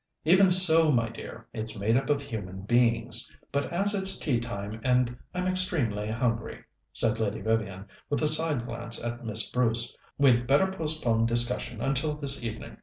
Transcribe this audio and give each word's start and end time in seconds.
"Even 0.25 0.49
so, 0.49 0.91
my 0.91 1.09
dear, 1.09 1.45
it's 1.53 1.77
made 1.79 1.95
up 1.95 2.09
of 2.09 2.23
human 2.23 2.61
beings. 2.63 3.31
But 3.51 3.71
as 3.71 3.93
it's 3.93 4.17
tea 4.17 4.39
time 4.39 4.81
and 4.83 5.15
I'm 5.35 5.45
extremely 5.45 6.09
hungry," 6.09 6.63
said 6.91 7.19
Lady 7.19 7.39
Vivian, 7.39 7.85
with 8.09 8.23
a 8.23 8.27
side 8.27 8.65
glance 8.65 8.99
at 9.03 9.23
Miss 9.23 9.51
Bruce, 9.51 9.95
"we'd 10.17 10.47
better 10.47 10.71
postpone 10.71 11.27
discussion 11.27 11.81
until 11.81 12.15
this 12.15 12.43
evening. 12.43 12.77